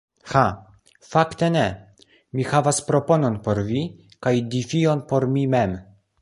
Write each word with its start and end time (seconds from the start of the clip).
Ha 0.35 0.43
fakte 1.09 1.49
ne! 1.55 1.65
Mi 2.39 2.45
havas 2.53 2.79
proponon 2.87 3.37
por 3.49 3.61
vi, 3.69 3.83
kaj 4.27 4.35
defion 4.57 5.05
por 5.13 5.29
mi 5.37 5.47
mem. 5.55 5.79